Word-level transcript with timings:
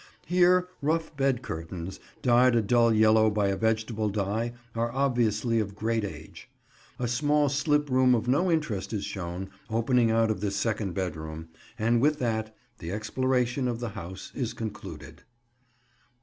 Here 0.25 0.67
rough 0.81 1.15
bed 1.15 1.43
curtains, 1.43 1.99
dyed 2.23 2.55
a 2.55 2.61
dull 2.63 2.91
yellow 2.91 3.29
by 3.29 3.49
a 3.49 3.55
vegetable 3.55 4.09
dye, 4.09 4.53
are 4.73 4.91
obviously 4.91 5.59
of 5.59 5.75
great 5.75 6.03
age. 6.03 6.49
A 6.97 7.07
small 7.07 7.49
slip 7.49 7.87
room 7.87 8.15
of 8.15 8.27
no 8.27 8.49
interest 8.51 8.93
is 8.93 9.05
shown, 9.05 9.51
opening 9.69 10.09
out 10.09 10.31
of 10.31 10.41
this 10.41 10.55
second 10.55 10.95
bedroom, 10.95 11.49
and 11.77 12.01
with 12.01 12.17
that 12.17 12.55
the 12.79 12.91
exploration 12.91 13.67
of 13.67 13.79
the 13.79 13.89
house 13.89 14.31
is 14.33 14.53
concluded. 14.53 15.21